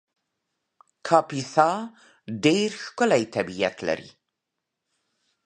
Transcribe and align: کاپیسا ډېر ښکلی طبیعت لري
کاپیسا 1.07 1.67
ډېر 2.43 2.69
ښکلی 2.83 3.23
طبیعت 3.35 3.77
لري 3.87 4.09